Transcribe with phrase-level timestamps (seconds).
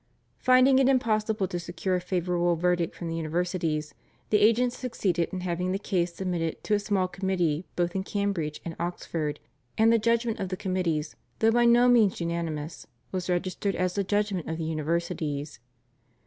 [0.39, 3.93] Finding it impossible to secure a favourable verdict from the universities,
[4.31, 8.61] the agents succeeded in having the case submitted to a small committee both in Cambridge
[8.65, 9.39] and Oxford,
[9.77, 14.03] and the judgment of the committees, though by no means unanimous, was registered as the
[14.03, 15.59] judgment of the universities.